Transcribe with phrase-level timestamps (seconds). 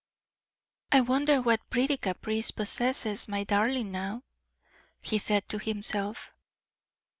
[0.91, 4.23] "I wonder what pretty caprice possesses my darling now,"
[5.03, 6.33] he said to himself.